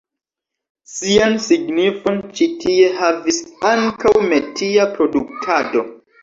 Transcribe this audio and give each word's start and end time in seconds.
Sian 0.93 1.35
signifon 1.47 2.17
ĉi 2.39 2.47
tie 2.63 2.87
havis 3.03 3.39
ankaŭ 3.73 4.15
metia 4.33 4.89
produktado. 4.97 5.87